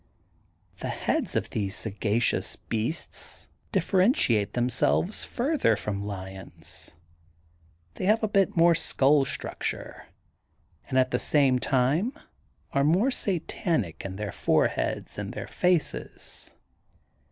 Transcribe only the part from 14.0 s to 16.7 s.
in their foreheads and their faces.